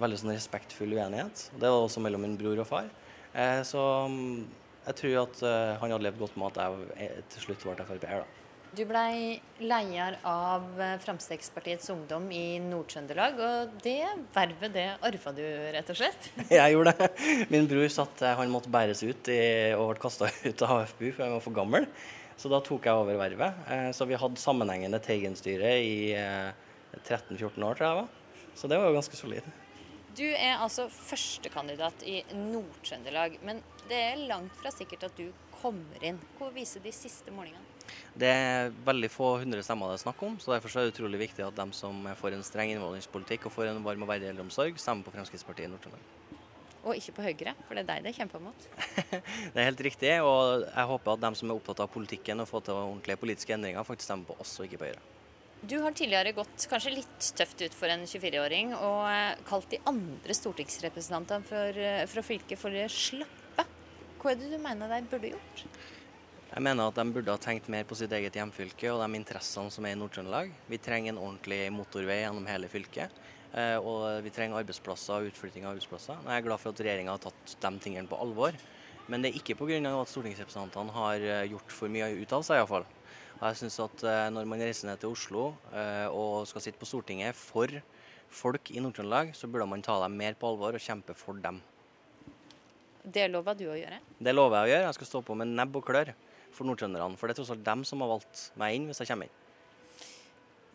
veldig 0.00 0.18
sånn 0.20 0.34
respektfull 0.36 0.94
uenighet. 0.94 1.48
Det 1.58 1.66
var 1.66 1.82
også 1.82 2.02
mellom 2.04 2.22
min 2.22 2.36
bror 2.38 2.62
og 2.62 2.68
far. 2.68 2.90
Eh, 3.34 3.62
så 3.66 3.80
mm, 4.10 4.44
jeg 4.86 5.00
tror 5.00 5.16
at 5.24 5.40
eh, 5.46 5.72
han 5.80 5.96
hadde 5.96 6.06
levd 6.06 6.22
godt 6.22 6.36
med 6.38 6.60
at 6.60 6.92
jeg 7.00 7.24
til 7.34 7.48
slutt 7.48 7.66
ble 7.66 7.88
Frp-er. 7.88 8.28
Du 8.70 8.84
blei 8.86 9.40
leder 9.58 10.14
av 10.30 10.62
Fremskrittspartiets 11.02 11.90
Ungdom 11.90 12.28
i 12.30 12.60
Nord-Trøndelag, 12.62 13.40
og 13.42 13.72
det 13.82 14.04
vervet 14.30 14.76
det 14.76 14.84
arva 15.08 15.32
du, 15.34 15.42
rett 15.74 15.90
og 15.90 15.98
slett? 15.98 16.28
Jeg 16.54 16.76
gjorde 16.76 16.94
det. 17.00 17.08
Min 17.50 17.66
bror 17.66 17.90
satt 17.90 18.22
han 18.38 18.54
måtte 18.54 18.70
bæres 18.70 19.02
ut 19.02 19.32
i, 19.34 19.40
og 19.74 19.90
ble 19.90 20.04
kasta 20.06 20.30
ut 20.30 20.62
av 20.68 20.84
AFBU 20.84 21.08
for 21.08 21.24
han 21.26 21.34
var 21.34 21.42
for 21.48 21.58
gammel. 21.58 21.90
Så 22.40 22.48
da 22.48 22.62
tok 22.64 22.86
jeg 22.88 22.96
over 22.96 23.18
vervet. 23.20 23.64
Eh, 23.68 23.90
så 23.92 24.06
vi 24.08 24.16
hadde 24.16 24.40
sammenhengende 24.40 25.00
Teigen-styre 25.04 25.74
i 25.84 25.96
13-14 26.14 27.36
eh, 27.36 27.42
år, 27.44 27.50
tror 27.58 27.74
jeg 27.74 27.82
det 27.82 27.98
var. 27.98 28.46
Så 28.56 28.70
det 28.70 28.78
var 28.80 28.88
jo 28.88 28.96
ganske 28.96 29.18
solid. 29.18 29.50
Du 30.16 30.24
er 30.26 30.56
altså 30.56 30.88
førstekandidat 30.90 32.02
i 32.08 32.22
Nord-Trøndelag, 32.34 33.36
men 33.46 33.60
det 33.90 34.00
er 34.08 34.24
langt 34.30 34.56
fra 34.58 34.72
sikkert 34.74 35.04
at 35.10 35.20
du 35.20 35.28
kommer 35.60 36.00
inn. 36.06 36.18
Hvor 36.38 36.50
viser 36.54 36.82
de 36.82 36.92
siste 36.96 37.30
målingene? 37.34 37.66
Det 38.16 38.30
er 38.32 38.72
veldig 38.86 39.10
få 39.12 39.34
hundre 39.42 39.62
stemmer 39.66 39.92
det 39.92 40.00
er 40.00 40.04
snakk 40.06 40.24
om, 40.24 40.40
så 40.40 40.54
derfor 40.54 40.72
er 40.72 40.88
det 40.88 40.94
utrolig 40.94 41.20
viktig 41.26 41.44
at 41.44 41.56
de 41.58 41.66
som 41.76 42.08
får 42.18 42.36
en 42.36 42.46
streng 42.46 42.72
innvandringspolitikk 42.72 43.48
og 43.48 43.54
får 43.54 43.70
en 43.70 43.84
varm 43.84 44.06
og 44.06 44.10
verdig 44.10 44.30
eldreomsorg, 44.32 44.80
stemmer 44.80 45.06
på 45.06 45.14
Fremskrittspartiet 45.14 45.68
i 45.68 45.72
Nord-Trøndelag. 45.74 46.29
Og 46.80 46.96
ikke 46.96 47.12
på 47.18 47.24
Høyre, 47.26 47.52
for 47.68 47.76
det 47.76 47.82
er 47.84 47.88
deg 47.90 48.06
det 48.08 48.16
kjemper 48.16 48.40
mot? 48.40 48.66
det 49.52 49.60
er 49.60 49.66
helt 49.68 49.82
riktig, 49.84 50.12
og 50.24 50.64
jeg 50.64 50.88
håper 50.92 51.12
at 51.12 51.24
de 51.26 51.30
som 51.36 51.50
er 51.50 51.58
opptatt 51.58 51.82
av 51.84 51.90
politikken 51.92 52.40
og 52.40 52.48
får 52.48 52.68
til 52.68 52.78
ordentlige 52.78 53.20
politiske 53.20 53.56
endringer, 53.56 53.84
faktisk 53.84 54.08
stemmer 54.08 54.30
på 54.30 54.38
oss 54.40 54.54
og 54.58 54.68
ikke 54.68 54.80
på 54.80 54.88
Høyre. 54.88 55.02
Du 55.60 55.76
har 55.84 55.92
tidligere 55.92 56.32
gått 56.32 56.64
kanskje 56.70 56.94
litt 56.94 57.26
tøft 57.36 57.60
ut 57.60 57.74
for 57.76 57.92
en 57.92 58.06
24-åring 58.08 58.72
og 58.78 59.02
eh, 59.10 59.42
kalt 59.44 59.68
de 59.74 59.80
andre 59.90 60.36
stortingsrepresentantene 60.38 61.66
eh, 61.74 62.04
fra 62.08 62.24
fylket 62.24 62.60
for 62.60 62.72
slappe. 62.88 63.66
Hva 64.20 64.32
er 64.32 64.40
det 64.40 64.48
du 64.54 64.56
mener 64.62 64.88
de 64.88 65.02
burde 65.12 65.34
gjort? 65.34 65.66
Jeg 66.50 66.64
mener 66.66 66.88
at 66.90 66.96
de 66.98 67.12
burde 67.14 67.30
ha 67.30 67.38
tenkt 67.38 67.68
mer 67.70 67.84
på 67.86 67.94
sitt 67.94 68.10
eget 68.10 68.34
hjemfylke 68.34 68.88
og 68.90 68.98
de 69.04 69.18
interessene 69.20 69.70
som 69.70 69.84
er 69.86 69.92
i 69.94 69.98
Nord-Trøndelag. 70.00 70.48
Vi 70.66 70.80
trenger 70.82 71.12
en 71.12 71.20
ordentlig 71.22 71.60
motorvei 71.70 72.16
gjennom 72.24 72.48
hele 72.50 72.66
fylket. 72.70 73.12
Eh, 73.54 73.76
og 73.78 74.24
vi 74.24 74.32
trenger 74.34 74.58
arbeidsplasser 74.58 75.14
og 75.14 75.28
utflytting 75.30 75.62
av 75.62 75.76
arbeidsplasser. 75.76 76.18
Jeg 76.26 76.34
er 76.34 76.46
glad 76.48 76.58
for 76.58 76.74
at 76.74 76.80
regjeringa 76.82 77.14
har 77.14 77.22
tatt 77.22 77.54
de 77.54 77.70
tingene 77.84 78.10
på 78.10 78.18
alvor. 78.18 78.58
Men 79.06 79.22
det 79.22 79.30
er 79.30 79.38
ikke 79.38 79.54
pga. 79.60 79.78
at 79.78 80.10
stortingsrepresentantene 80.10 80.94
har 80.96 81.26
eh, 81.28 81.50
gjort 81.52 81.70
for 81.70 81.88
mye 81.88 82.08
ut 82.18 82.34
av 82.34 82.42
seg, 82.42 82.58
iallfall. 82.58 82.86
Og 83.38 83.44
jeg 83.46 83.60
synes 83.60 83.78
at 83.84 84.02
eh, 84.10 84.26
når 84.34 84.48
man 84.50 84.64
reiser 84.66 84.90
ned 84.90 84.98
til 84.98 85.14
Oslo 85.14 85.44
og 86.10 86.48
skal 86.50 86.64
sitte 86.64 86.82
på 86.82 86.88
Stortinget 86.90 87.38
for 87.38 87.70
folk 88.26 88.72
i 88.74 88.82
Nord-Trøndelag, 88.82 89.36
så 89.38 89.46
burde 89.46 89.68
man 89.70 89.86
ta 89.86 90.00
dem 90.02 90.18
mer 90.18 90.34
på 90.34 90.50
alvor 90.50 90.74
og 90.74 90.82
kjempe 90.82 91.14
for 91.14 91.38
dem. 91.38 91.62
Det 93.06 93.30
lover 93.30 93.54
du 93.54 93.68
å 93.70 93.78
gjøre? 93.78 94.02
Det 94.18 94.34
lover 94.34 94.58
jeg 94.58 94.66
å 94.66 94.72
gjøre. 94.74 94.90
Jeg 94.90 94.98
skal 94.98 95.10
stå 95.12 95.22
på 95.30 95.38
med 95.38 95.54
nebb 95.54 95.78
og 95.78 95.86
klør 95.86 96.12
for 96.56 96.68
nordtrønderne. 96.68 97.18
For 97.18 97.28
det 97.28 97.36
er 97.36 97.42
tross 97.42 97.52
alt 97.54 97.66
dem 97.66 97.84
som 97.88 98.02
har 98.04 98.14
valgt 98.16 98.48
meg 98.60 98.76
inn 98.76 98.88
hvis 98.90 99.02
jeg 99.02 99.10
kommer 99.12 99.28
inn. 99.28 99.36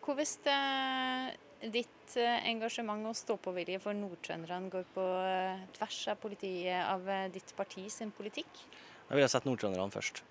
Hvordan 0.06 1.42
ditt 1.74 2.16
eh, 2.20 2.48
engasjement 2.50 3.08
og 3.10 3.16
stå-på-vilje 3.18 3.80
for 3.84 3.98
nordtrønderne 3.98 4.70
går 4.74 4.86
på 4.94 5.06
eh, 5.26 5.66
tvers 5.78 6.00
av, 6.12 6.20
politiet, 6.22 6.82
av 6.84 7.08
eh, 7.10 7.28
ditt 7.34 7.54
parti 7.58 7.88
sin 7.92 8.12
politikk? 8.16 8.64
Da 9.08 9.16
vil 9.16 9.26
jeg 9.26 9.34
sette 9.34 9.50
nordtrønderne 9.50 9.94
først. 9.94 10.22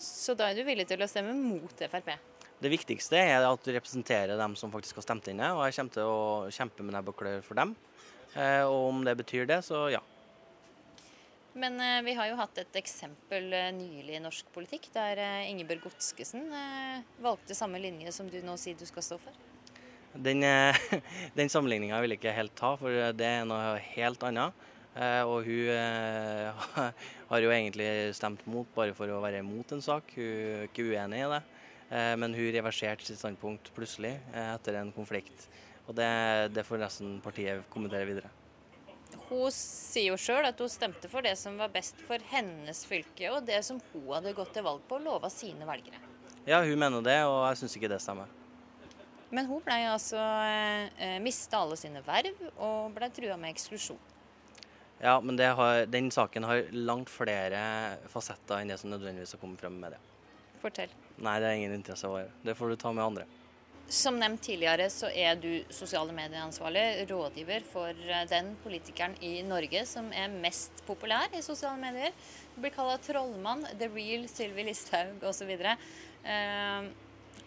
Så 0.00 0.36
da 0.38 0.48
er 0.48 0.58
du 0.58 0.64
villig 0.64 0.86
til 0.88 1.02
å 1.02 1.08
stemme 1.10 1.34
mot 1.36 1.82
Frp? 1.92 2.14
Det 2.60 2.70
viktigste 2.72 3.16
er 3.16 3.44
at 3.46 3.64
du 3.64 3.72
representerer 3.72 4.38
dem 4.38 4.54
som 4.56 4.72
faktisk 4.72 5.00
har 5.00 5.06
stemt 5.06 5.28
inne, 5.32 5.52
og 5.56 5.64
jeg 5.66 5.78
kommer 5.78 5.96
til 5.96 6.08
å 6.08 6.22
kjempe 6.52 6.84
med 6.84 6.96
nebb 6.96 7.10
og 7.12 7.16
klør 7.16 7.44
for 7.44 7.56
dem. 7.56 7.72
Og 8.36 8.80
om 8.90 9.00
det 9.04 9.16
betyr 9.18 9.48
det, 9.48 9.62
så 9.66 9.86
ja. 9.90 10.02
Men 11.52 11.80
eh, 11.80 12.02
vi 12.06 12.14
har 12.14 12.28
jo 12.30 12.38
hatt 12.38 12.58
et 12.62 12.76
eksempel 12.78 13.50
eh, 13.56 13.70
nylig 13.74 14.14
i 14.14 14.22
norsk 14.22 14.50
politikk, 14.54 14.86
der 14.94 15.18
eh, 15.18 15.48
Ingebjørg 15.50 15.88
Godskesen 15.88 16.46
valgte 17.22 17.56
samme 17.58 17.80
linje 17.82 18.12
som 18.14 18.28
du 18.30 18.38
nå 18.44 18.54
sier 18.60 18.78
du 18.78 18.86
skal 18.86 19.04
stå 19.04 19.18
for. 19.22 19.38
Den, 20.14 20.44
den 21.38 21.50
sammenligninga 21.50 21.98
vil 22.02 22.14
jeg 22.14 22.22
ikke 22.22 22.36
helt 22.36 22.54
ta, 22.58 22.74
for 22.78 23.14
det 23.16 23.26
er 23.26 23.48
noe 23.48 23.78
helt 23.94 24.26
annet. 24.26 24.66
Og 25.30 25.46
hun 25.46 25.68
har 27.30 27.44
jo 27.44 27.52
egentlig 27.54 27.86
stemt 28.18 28.42
mot 28.50 28.66
bare 28.74 28.94
for 28.98 29.10
å 29.14 29.20
være 29.22 29.38
imot 29.44 29.70
en 29.76 29.84
sak. 29.86 30.10
Hun 30.16 30.26
er 30.26 30.66
ikke 30.66 30.88
uenig 30.90 31.22
i 31.22 31.30
det. 31.30 31.40
Men 32.18 32.34
hun 32.34 32.50
reverserte 32.56 33.06
sitt 33.06 33.22
standpunkt 33.22 33.70
plutselig 33.76 34.16
etter 34.34 34.80
en 34.82 34.90
konflikt. 34.94 35.46
Og 35.86 35.94
det, 35.94 36.10
det 36.58 36.66
får 36.66 36.82
nesten 36.82 37.16
partiet 37.22 37.70
kommentere 37.70 38.10
videre. 38.10 38.34
Hun 39.30 39.50
sier 39.54 40.10
jo 40.10 40.18
sjøl 40.18 40.48
at 40.48 40.58
hun 40.60 40.70
stemte 40.70 41.10
for 41.10 41.22
det 41.26 41.36
som 41.38 41.56
var 41.60 41.70
best 41.74 41.98
for 42.06 42.22
hennes 42.32 42.82
fylke, 42.88 43.30
og 43.30 43.46
det 43.46 43.60
som 43.66 43.78
hun 43.92 44.08
hadde 44.16 44.34
gått 44.36 44.52
til 44.56 44.66
valg 44.66 44.82
på 44.88 44.98
og 44.98 45.06
lova 45.06 45.30
sine 45.32 45.68
velgere. 45.68 46.00
Ja, 46.48 46.62
hun 46.64 46.78
mener 46.80 47.04
det, 47.04 47.18
og 47.28 47.44
jeg 47.50 47.60
syns 47.60 47.76
ikke 47.78 47.90
det 47.92 48.00
stemmer. 48.02 48.30
Men 49.30 49.46
hun 49.46 49.62
ble 49.62 49.76
altså 49.86 50.18
eh, 50.18 51.18
mista 51.22 51.60
alle 51.62 51.76
sine 51.78 52.02
verv 52.02 52.40
og 52.56 52.90
ble 52.96 53.10
trua 53.14 53.36
med 53.38 53.54
eksklusjon. 53.54 54.00
Ja, 55.00 55.14
men 55.24 55.38
har, 55.38 55.86
den 55.86 56.10
saken 56.12 56.44
har 56.44 56.66
langt 56.76 57.08
flere 57.08 57.60
fasetter 58.12 58.60
enn 58.60 58.72
det 58.72 58.76
som 58.82 58.90
nødvendigvis 58.92 59.32
har 59.36 59.40
kommet 59.40 59.62
frem 59.62 59.78
i 59.78 59.84
media. 59.86 60.00
Fortell. 60.60 60.90
Nei, 61.24 61.38
det 61.40 61.48
er 61.48 61.56
ingen 61.56 61.76
interesse 61.78 62.10
av. 62.10 62.34
Det 62.44 62.56
får 62.58 62.74
du 62.74 62.80
ta 62.82 62.92
med 62.92 63.06
andre. 63.06 63.24
Som 63.90 64.20
nevnt 64.22 64.44
tidligere 64.46 64.86
så 64.92 65.08
er 65.10 65.34
du 65.42 65.64
sosiale 65.74 66.14
medieansvarlig, 66.14 67.08
rådgiver 67.10 67.64
for 67.66 67.90
eh, 67.90 68.22
den 68.30 68.52
politikeren 68.62 69.16
i 69.26 69.40
Norge 69.42 69.82
som 69.90 70.12
er 70.14 70.30
mest 70.30 70.84
populær 70.86 71.34
i 71.34 71.42
sosiale 71.42 71.74
medier. 71.80 72.14
Du 72.54 72.60
blir 72.62 72.70
kalt 72.70 73.02
trollmann, 73.02 73.66
the 73.80 73.90
real 73.90 74.28
Sylvi 74.30 74.68
Listhaug 74.68 75.26
osv. 75.26 75.50
Eh, 75.50 76.86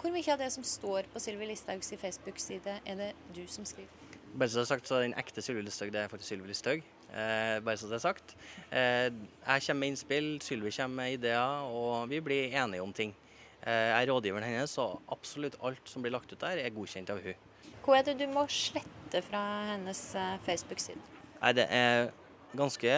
hvor 0.01 0.11
mye 0.11 0.35
av 0.35 0.43
det 0.43 0.49
som 0.51 0.67
står 0.67 1.07
på 1.13 1.23
Sylvi 1.23 1.47
Listhaugs 1.47 1.93
Facebook-side, 1.95 2.75
er 2.83 2.99
det 2.99 3.13
du 3.31 3.45
som 3.47 3.63
skriver? 3.63 3.87
Bare 4.35 4.51
så 4.51 4.59
det 4.59 4.65
er 4.65 4.71
sagt, 4.73 4.87
så 4.89 4.99
Den 4.99 5.15
ekte 5.15 5.41
Sylvi 5.41 5.63
Listhaug 5.63 5.93
det 5.95 6.01
er 6.01 6.11
faktisk 6.11 6.33
Sylvi 6.33 6.51
Listhaug. 6.51 6.83
Eh, 7.13 7.59
bare 7.63 7.77
så 7.79 7.87
det 7.87 8.01
er 8.01 8.03
sagt. 8.03 8.35
Eh, 8.67 9.07
jeg 9.47 9.63
kommer 9.63 9.79
med 9.79 9.93
innspill, 9.93 10.41
Sylvi 10.43 10.75
kommer 10.75 11.05
med 11.05 11.21
ideer, 11.21 11.71
og 11.71 12.09
vi 12.09 12.19
blir 12.19 12.51
enige 12.51 12.83
om 12.83 12.91
ting. 12.91 13.15
Eh, 13.63 13.89
jeg 13.89 14.01
er 14.01 14.09
rådgiveren 14.11 14.43
hennes, 14.43 14.73
og 14.81 14.99
absolutt 15.13 15.55
alt 15.63 15.87
som 15.87 16.03
blir 16.03 16.11
lagt 16.11 16.31
ut 16.33 16.41
der, 16.41 16.59
er 16.59 16.75
godkjent 16.75 17.13
av 17.13 17.21
hun. 17.23 17.37
Hva 17.83 17.99
er 17.99 18.09
det 18.09 18.17
du 18.19 18.25
må 18.31 18.43
slette 18.51 19.21
fra 19.23 19.43
hennes 19.71 20.01
eh, 20.19 20.35
Facebook-side? 20.43 20.99
Nei, 21.39 21.53
Det 21.55 21.67
er 21.71 22.11
ganske 22.55 22.91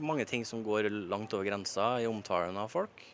mange 0.00 0.24
ting 0.28 0.44
som 0.48 0.64
går 0.64 0.88
langt 1.10 1.36
over 1.36 1.44
grensa 1.46 1.96
i 2.00 2.08
omtalen 2.08 2.56
av 2.60 2.72
folk. 2.72 3.04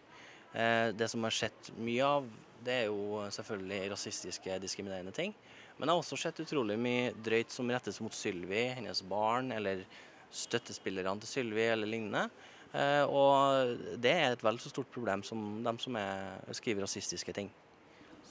Eh, 0.55 0.93
det 0.95 1.11
som 1.11 1.25
har 1.27 1.35
sett 1.35 1.73
mye 1.79 2.07
av, 2.07 2.31
det 2.63 2.85
er 2.85 2.87
jo 2.93 3.25
selvfølgelig 3.35 3.91
rasistiske, 3.97 4.61
diskriminerende 4.63 5.15
ting. 5.15 5.35
Men 5.79 5.89
jeg 5.89 5.97
har 5.97 6.05
også 6.05 6.21
sett 6.21 6.41
utrolig 6.45 6.79
mye 6.79 7.11
drøyt 7.19 7.51
som 7.51 7.71
rettes 7.73 7.99
mot 8.05 8.15
Sylvi, 8.15 8.69
hennes 8.77 9.03
barn, 9.11 9.51
eller 9.57 9.83
støttespillerne 10.33 11.19
til 11.25 11.31
Sylvi 11.31 11.65
eller 11.67 11.91
lignende. 11.91 12.29
Eh, 12.73 13.05
og 13.05 13.99
det 14.01 14.13
er 14.17 14.33
et 14.33 14.45
vel 14.45 14.61
så 14.63 14.73
stort 14.73 14.89
problem 14.93 15.25
som 15.27 15.61
de 15.65 15.75
som 15.83 15.99
er, 16.01 16.41
skriver 16.57 16.87
rasistiske 16.87 17.35
ting. 17.37 17.51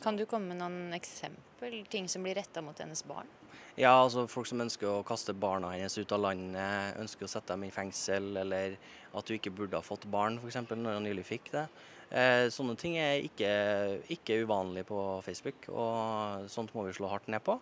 Kan 0.01 0.17
du 0.17 0.25
komme 0.25 0.49
med 0.49 0.57
noen 0.63 0.95
eksempel, 0.97 1.83
ting 1.91 2.07
som 2.09 2.23
blir 2.25 2.39
retta 2.39 2.63
mot 2.65 2.77
hennes 2.81 3.03
barn? 3.05 3.29
Ja, 3.77 3.93
altså 3.93 4.25
folk 4.27 4.49
som 4.49 4.63
ønsker 4.63 4.89
å 4.89 5.03
kaste 5.07 5.35
barna 5.37 5.69
hennes 5.75 5.93
ut 5.95 6.11
av 6.11 6.23
landet, 6.25 6.97
ønsker 6.99 7.27
å 7.27 7.29
sette 7.31 7.53
dem 7.53 7.67
i 7.67 7.71
fengsel, 7.71 8.33
eller 8.41 8.75
at 9.15 9.27
du 9.27 9.35
ikke 9.35 9.53
burde 9.53 9.77
ha 9.77 9.85
fått 9.85 10.07
barn, 10.11 10.39
f.eks. 10.41 10.57
når 10.73 10.97
han 10.97 11.05
nylig 11.05 11.27
fikk 11.29 11.51
det. 11.53 11.67
Eh, 12.11 12.47
sånne 12.51 12.75
ting 12.81 12.97
er 12.99 13.21
ikke, 13.23 13.51
ikke 14.11 14.41
uvanlig 14.41 14.83
på 14.89 14.99
Facebook, 15.23 15.69
og 15.69 16.49
sånt 16.51 16.73
må 16.75 16.83
vi 16.87 16.97
slå 16.97 17.11
hardt 17.13 17.29
ned 17.31 17.45
på. 17.45 17.55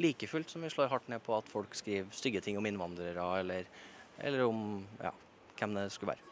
Like 0.00 0.26
fullt 0.26 0.50
som 0.50 0.64
vi 0.64 0.72
slår 0.72 0.90
hardt 0.90 1.12
ned 1.12 1.22
på 1.22 1.36
at 1.36 1.50
folk 1.52 1.76
skriver 1.76 2.08
stygge 2.16 2.40
ting 2.42 2.56
om 2.58 2.66
innvandrere, 2.66 3.28
eller, 3.44 3.68
eller 4.18 4.46
om 4.48 4.80
ja, 4.96 5.12
hvem 5.62 5.78
det 5.78 5.88
skulle 5.94 6.14
være. 6.14 6.28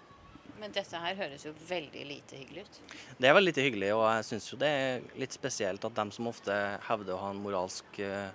Men 0.61 0.75
dette 0.77 0.99
her 1.01 1.17
høres 1.17 1.47
jo 1.47 1.55
veldig 1.71 2.03
lite 2.05 2.37
hyggelig 2.37 2.67
ut. 2.67 2.79
Det 3.17 3.29
er 3.29 3.37
veldig 3.37 3.49
lite 3.49 3.65
hyggelig, 3.65 3.95
og 3.97 4.05
jeg 4.05 4.27
syns 4.29 4.51
jo 4.51 4.59
det 4.61 4.69
er 4.69 5.07
litt 5.23 5.33
spesielt 5.33 5.87
at 5.89 5.97
dem 5.97 6.13
som 6.13 6.29
ofte 6.29 6.57
hevder 6.85 7.17
å 7.17 7.23
ha 7.23 7.31
en 7.33 7.41
moralsk 7.41 8.03
uh, 8.05 8.29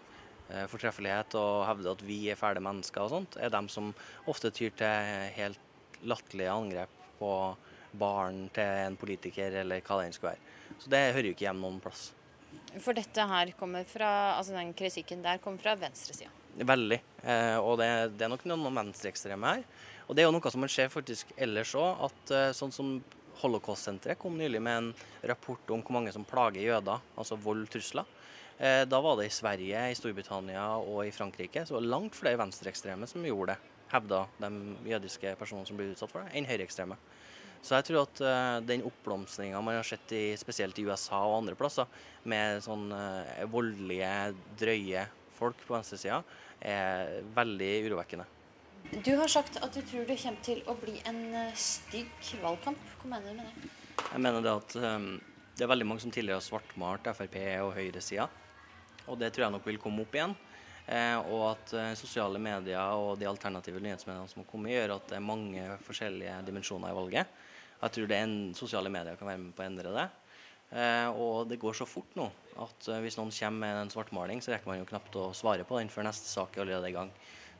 fortreffelighet 0.72 1.38
og 1.38 1.68
hevder 1.70 1.94
at 1.94 2.04
vi 2.08 2.20
er 2.34 2.40
fæle 2.40 2.64
mennesker 2.66 3.06
og 3.06 3.14
sånt, 3.14 3.38
er 3.38 3.54
dem 3.54 3.70
som 3.70 3.94
ofte 4.32 4.50
tyr 4.54 4.74
til 4.78 5.30
helt 5.38 5.62
latterlige 6.06 6.54
angrep 6.54 7.02
på 7.20 7.32
barn 7.96 8.48
til 8.54 8.86
en 8.86 8.98
politiker 9.00 9.62
eller 9.62 9.84
hva 9.86 10.00
det 10.00 10.10
enn 10.10 10.16
skulle 10.16 10.34
være. 10.34 10.54
Så 10.82 10.92
det 10.92 11.02
hører 11.16 11.30
jo 11.30 11.36
ikke 11.36 11.48
hjem 11.48 11.62
noen 11.64 11.82
plass. 11.84 12.10
For 12.82 12.98
dette 12.98 13.24
her 13.30 13.54
kommer 13.60 13.86
fra, 13.88 14.10
altså 14.36 14.56
den 14.56 14.74
kritikken 14.76 15.24
der 15.24 15.40
kommer 15.44 15.62
fra 15.64 15.76
venstresida? 15.80 16.32
Veldig. 16.56 17.00
Eh, 17.24 17.58
og 17.60 17.78
det, 17.80 17.90
det, 18.16 18.26
er 18.26 18.32
nok 18.32 18.46
noen 18.48 18.80
venstreekstreme 18.80 19.54
her. 19.54 19.64
Og 20.06 20.14
det 20.14 20.22
er 20.22 20.28
jo 20.28 20.36
noe 20.36 20.52
som 20.54 20.62
man 20.62 20.72
ser 20.72 20.92
faktisk 20.94 21.32
ellers 21.42 21.74
òg, 21.78 22.04
at 22.08 22.34
eh, 22.34 22.52
sånn 22.56 22.74
som 22.74 22.98
Holocaust-senteret 23.42 24.20
kom 24.22 24.38
nylig 24.40 24.62
med 24.64 24.78
en 24.78 24.92
rapport 25.32 25.72
om 25.74 25.82
hvor 25.84 25.98
mange 25.98 26.14
som 26.16 26.28
plager 26.28 26.62
jøder, 26.64 27.02
altså 27.18 27.38
vold, 27.42 27.66
trusler. 27.74 28.06
Eh, 28.58 28.84
da 28.88 29.02
var 29.04 29.18
det 29.20 29.28
i 29.28 29.34
Sverige, 29.34 29.82
i 29.90 29.98
Storbritannia 29.98 30.68
og 30.78 31.02
i 31.04 31.14
Frankrike 31.16 31.66
så 31.68 31.82
langt 31.82 32.16
flere 32.16 32.40
venstreekstreme 32.40 33.10
som 33.10 33.26
gjorde 33.26 33.56
det, 33.56 33.74
hevda 33.92 34.24
de 34.42 34.52
jødiske 34.94 35.36
personene 35.40 35.68
som 35.68 35.80
ble 35.80 35.90
utsatt 35.92 36.14
for 36.14 36.24
det, 36.24 36.36
enn 36.38 36.48
høyreekstreme. 36.50 36.98
Så 37.66 37.74
jeg 37.80 37.88
tror 37.88 38.04
at 38.04 38.20
uh, 38.22 38.62
den 38.62 38.84
oppblomstringa 38.86 39.58
man 39.66 39.80
har 39.80 39.88
sett 39.88 40.12
i, 40.14 40.24
spesielt 40.38 40.78
i 40.78 40.86
USA 40.86 41.24
og 41.26 41.40
andre 41.40 41.58
plasser, 41.58 41.90
med 42.30 42.62
sånn 42.66 42.92
voldelige, 43.50 44.14
drøye 44.62 45.08
folk 45.38 45.66
på 45.66 45.74
venstresida, 45.74 46.22
er 46.62 47.26
veldig 47.36 47.74
urovekkende. 47.90 48.30
Du 48.92 49.16
har 49.18 49.28
sagt 49.32 49.58
at 49.58 49.74
du 49.74 49.82
tror 49.82 50.06
det 50.08 50.20
kommer 50.22 50.46
til 50.46 50.62
å 50.70 50.76
bli 50.80 51.00
en 51.10 51.22
uh, 51.34 51.56
stygg 51.58 52.34
valgkamp. 52.44 52.82
Hva 53.02 53.16
mener 53.16 53.32
du 53.34 53.40
med 53.40 53.48
det? 53.50 53.72
Jeg 54.06 54.22
mener 54.22 54.46
det 54.46 54.54
at 54.54 54.76
um, 54.78 55.08
det 55.56 55.66
er 55.66 55.72
veldig 55.72 55.88
mange 55.88 56.04
som 56.04 56.12
tidligere 56.14 56.42
har 56.42 56.46
svartmalt 56.46 57.08
Frp 57.16 57.38
og 57.64 57.74
høyresida. 57.78 58.28
Og 59.08 59.18
det 59.22 59.32
tror 59.34 59.48
jeg 59.48 59.56
nok 59.56 59.68
vil 59.70 59.82
komme 59.82 60.04
opp 60.04 60.18
igjen. 60.18 60.36
Eh, 60.86 61.18
og 61.34 61.44
at 61.50 61.72
eh, 61.74 61.94
sosiale 61.98 62.38
medier 62.42 62.94
og 62.94 63.16
de 63.18 63.26
alternative 63.26 63.80
nyhetsmediene 63.82 64.30
som 64.30 64.44
har 64.44 64.50
kommet, 64.50 64.76
gjør 64.76 64.98
at 65.00 65.08
det 65.10 65.18
er 65.18 65.24
mange 65.26 65.64
forskjellige 65.86 66.36
dimensjoner 66.46 66.92
i 66.92 66.98
valget. 66.98 67.40
Jeg 67.80 67.96
tror 67.96 68.12
det 68.12 68.20
en, 68.22 68.36
sosiale 68.58 68.92
medier 68.94 69.18
kan 69.18 69.32
være 69.32 69.42
med 69.42 69.56
på 69.56 69.64
å 69.64 69.66
endre 69.66 69.94
det. 69.96 70.06
Eh, 70.76 71.08
og 71.10 71.48
det 71.50 71.62
går 71.62 71.78
så 71.78 71.88
fort 71.90 72.14
nå 72.18 72.28
at 72.62 72.90
eh, 72.90 73.02
hvis 73.06 73.18
noen 73.18 73.34
kommer 73.34 73.64
med 73.64 73.82
en 73.86 73.94
svartmaling, 73.94 74.44
så 74.44 74.54
rekker 74.54 74.70
man 74.70 74.80
jo 74.82 74.90
knapt 74.90 75.18
å 75.22 75.30
svare 75.38 75.66
på 75.66 75.80
den 75.80 75.92
før 75.94 76.10
neste 76.10 76.30
sak 76.30 76.58
er 76.58 76.66
allerede 76.66 76.92
i 76.92 76.96
gang. 76.96 77.12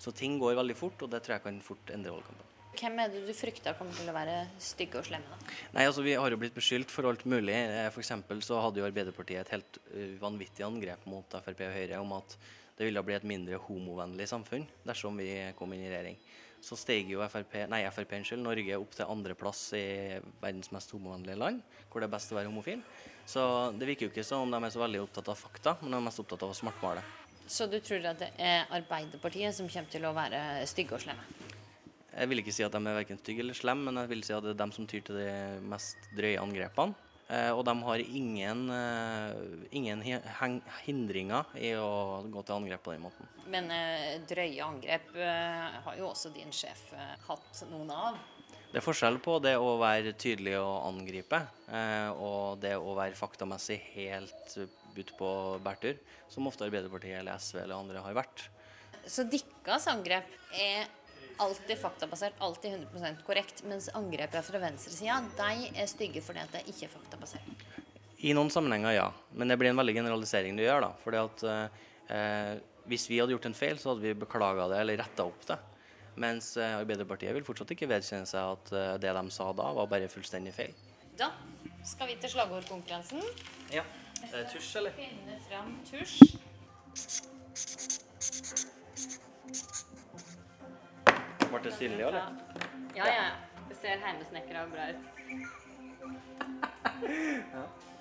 Så 0.02 0.14
ting 0.16 0.38
går 0.42 0.58
veldig 0.60 0.76
fort, 0.78 1.06
og 1.06 1.12
det 1.12 1.24
tror 1.26 1.38
jeg 1.38 1.46
kan 1.46 1.62
fort 1.66 1.94
endre 1.96 2.14
valgkampen. 2.16 2.52
Hvem 2.76 2.98
er 3.00 3.12
det 3.14 3.22
du 3.24 3.32
frykter 3.32 3.78
kommer 3.80 3.96
til 3.96 4.10
å 4.12 4.16
være 4.16 4.36
stygge 4.60 5.00
og 5.00 5.08
slemme? 5.08 5.32
da? 5.32 5.54
Nei, 5.78 5.86
altså 5.88 6.04
Vi 6.04 6.18
har 6.20 6.34
jo 6.34 6.40
blitt 6.42 6.58
beskyldt 6.58 6.92
for 6.92 7.08
alt 7.08 7.24
mulig. 7.24 7.56
For 7.96 8.04
F.eks. 8.04 8.44
så 8.44 8.60
hadde 8.66 8.82
jo 8.82 8.88
Arbeiderpartiet 8.90 9.46
et 9.46 9.54
helt 9.56 9.80
uh, 9.94 10.18
vanvittig 10.20 10.66
angrep 10.68 11.08
mot 11.08 11.38
Frp 11.40 11.64
og 11.70 11.78
Høyre 11.78 12.02
om 12.04 12.12
at 12.18 12.36
det 12.76 12.90
ville 12.90 13.06
bli 13.08 13.16
et 13.16 13.24
mindre 13.24 13.62
homovennlig 13.70 14.28
samfunn 14.28 14.66
dersom 14.84 15.16
vi 15.22 15.30
kom 15.56 15.72
inn 15.72 15.86
i 15.86 15.92
regjering 15.94 16.20
så 16.66 16.78
steg 16.80 17.12
jo 17.12 17.22
FRP, 17.26 17.66
nei, 17.70 17.84
FRP 17.94 18.16
unnskyld, 18.20 18.42
Norge 18.42 18.80
opp 18.80 18.96
til 18.98 19.12
andreplass 19.12 19.62
i 19.78 19.86
verdens 20.42 20.72
mest 20.74 20.94
homovennlige 20.96 21.38
land, 21.38 21.62
hvor 21.92 22.02
det 22.02 22.10
er 22.10 22.16
best 22.16 22.34
å 22.34 22.40
være 22.40 22.50
homofil. 22.50 22.82
Så 23.30 23.44
det 23.78 23.90
virker 23.90 24.08
jo 24.08 24.14
ikke 24.14 24.26
som 24.26 24.46
om 24.46 24.54
de 24.54 24.62
er 24.66 24.74
så 24.74 24.82
veldig 24.82 25.04
opptatt 25.04 25.30
av 25.34 25.38
fakta, 25.38 25.76
men 25.82 25.94
de 25.94 26.00
er 26.00 26.08
mest 26.08 26.22
opptatt 26.24 26.46
av 26.46 26.54
å 26.54 26.58
svartmale. 26.58 27.04
Så 27.48 27.68
du 27.70 27.78
tror 27.80 28.06
at 28.10 28.22
det 28.22 28.32
er 28.42 28.70
Arbeiderpartiet 28.74 29.54
som 29.56 29.70
kommer 29.70 29.92
til 29.92 30.06
å 30.08 30.14
være 30.16 30.40
stygge 30.70 30.98
og 30.98 31.04
slemme? 31.06 31.26
Jeg 32.16 32.32
vil 32.32 32.40
ikke 32.40 32.54
si 32.56 32.64
at 32.64 32.72
de 32.72 32.80
er 32.80 32.96
verken 32.96 33.20
stygge 33.20 33.44
eller 33.44 33.58
slemme, 33.58 33.90
men 33.90 34.02
jeg 34.02 34.14
vil 34.14 34.24
si 34.24 34.34
at 34.34 34.46
det 34.46 34.54
er 34.54 34.62
dem 34.62 34.72
som 34.72 34.88
tyr 34.88 35.04
til 35.04 35.20
de 35.20 35.32
mest 35.68 36.08
drøye 36.16 36.40
angrepene. 36.40 36.96
Eh, 37.26 37.50
og 37.50 37.64
de 37.66 37.74
har 37.82 38.02
ingen, 38.06 38.70
eh, 38.70 39.34
ingen 39.74 40.04
hindringer 40.86 41.50
i 41.58 41.72
å 41.74 42.22
gå 42.30 42.44
til 42.46 42.56
angrep 42.56 42.84
på 42.86 42.94
den 42.94 43.02
måten. 43.08 43.30
Men 43.50 43.72
eh, 43.74 44.22
drøye 44.30 44.62
angrep 44.62 45.10
har 45.18 45.98
jo 45.98 46.12
også 46.12 46.30
din 46.36 46.54
sjef 46.54 46.92
hatt 47.26 47.64
noen 47.72 47.90
av? 47.92 48.22
Det 48.70 48.82
er 48.82 48.86
forskjell 48.86 49.18
på 49.24 49.40
det 49.42 49.56
å 49.58 49.76
være 49.80 50.14
tydelig 50.20 50.58
og 50.60 50.90
angripe, 50.90 51.38
og 52.20 52.60
det 52.60 52.74
å 52.76 52.92
være 52.98 53.16
faktamessig 53.16 53.78
helt 53.94 54.58
ute 55.02 55.16
på 55.20 55.30
bærtur, 55.66 55.98
som 56.32 56.48
ofte 56.50 56.68
Arbeiderpartiet 56.68 57.20
eller 57.20 57.40
SV 57.42 57.64
eller 57.64 57.78
andre 57.78 58.04
har 58.06 58.18
vært. 58.18 58.48
Så 59.06 59.26
deres 59.30 59.88
angrep 59.92 60.30
er 60.58 60.88
alltid 61.42 61.78
faktabasert, 61.78 62.38
alltid 62.40 62.72
100% 62.94 63.24
korrekt. 63.28 63.64
Mens 63.68 63.90
angrepene 63.94 64.44
fra 64.46 64.62
venstresida 64.62 65.20
de 65.38 65.70
er 65.76 65.90
stygge 65.92 66.24
fordi 66.26 66.44
at 66.44 66.56
det 66.56 66.64
ikke 66.72 66.88
er 66.88 66.94
faktabasert. 66.94 67.66
I 68.26 68.34
noen 68.34 68.50
sammenhenger, 68.50 68.96
ja. 68.96 69.10
Men 69.36 69.52
det 69.52 69.60
blir 69.60 69.74
en 69.74 69.80
veldig 69.80 69.98
generalisering 70.00 70.58
du 70.58 70.64
gjør. 70.64 70.88
da. 70.88 70.92
Fordi 71.04 71.22
at 71.22 71.46
eh, 71.50 72.64
Hvis 72.86 73.08
vi 73.10 73.20
hadde 73.20 73.34
gjort 73.34 73.48
en 73.50 73.58
feil, 73.58 73.80
så 73.82 73.92
hadde 73.92 74.06
vi 74.06 74.14
beklaga 74.18 74.70
det 74.72 74.80
eller 74.82 75.02
retta 75.02 75.26
opp 75.26 75.46
det. 75.50 75.60
Mens 76.22 76.56
eh, 76.58 76.78
Arbeiderpartiet 76.80 77.36
vil 77.36 77.46
fortsatt 77.46 77.74
ikke 77.76 77.90
vedkjenne 77.92 78.30
seg 78.30 78.56
at 78.56 78.72
eh, 78.72 78.96
det 79.04 79.14
de 79.18 79.24
sa 79.34 79.52
da, 79.58 79.72
var 79.76 79.90
bare 79.92 80.10
fullstendig 80.12 80.54
feil. 80.56 80.74
Da 81.20 81.32
skal 81.86 82.10
vi 82.12 82.18
til 82.22 82.32
slagordkonkurransen. 82.34 83.22
Ja. 83.74 83.84
Er 84.34 84.44
det 84.44 84.50
tusj, 84.52 84.78
eller? 84.80 84.92
Finne 84.98 85.36
fram 85.46 85.70
tusj. 85.86 86.20
Ble 91.50 91.60
det 91.64 91.74
stille, 91.74 92.08
eller? 92.08 92.22
Ja, 92.98 93.06
ja. 93.06 93.12
Det 93.70 93.76
ser 93.80 93.98
heimesnekra 94.04 94.66
bra 94.72 94.84
ut. 94.92 95.00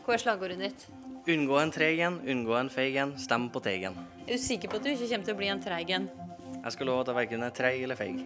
Hva 0.05 0.13
er 0.15 0.19
slagordet 0.21 0.59
ditt? 0.61 0.81
Unngå 1.33 1.57
en 1.57 1.71
treg 1.73 1.99
en, 2.05 2.19
unngå 2.29 2.53
en 2.59 2.69
feig 2.73 2.97
en, 3.01 3.19
stem 3.21 3.49
på 3.53 3.61
teigen. 3.65 3.95
Er 4.27 4.33
du 4.37 4.41
sikker 4.43 4.69
på 4.69 4.77
at 4.81 4.85
du 4.85 4.91
ikke 4.93 5.09
kommer 5.09 5.27
til 5.31 5.37
å 5.37 5.39
bli 5.39 5.49
en 5.53 5.63
treig 5.65 5.89
en? 5.97 6.07
Jeg 6.59 6.71
skal 6.77 6.87
love 6.91 7.01
at 7.05 7.11
jeg 7.13 7.19
verken 7.23 7.41
er 7.47 7.53
treig 7.57 7.81
eller 7.87 7.97
feig. 7.97 8.17